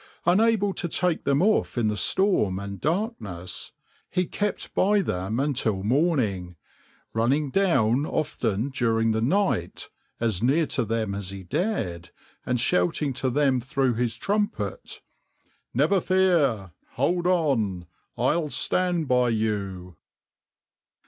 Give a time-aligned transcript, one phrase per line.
[0.25, 3.71] Unable to take them off in the storm and darkness,
[4.09, 6.55] he kept by them until morning,
[7.13, 12.09] running down often during the night, as near to them as he dared,
[12.47, 15.03] and shouting to them through his trumpet,
[15.71, 16.71] "Never fear!
[16.93, 17.85] hold on!
[18.17, 19.97] I'll stand by you!"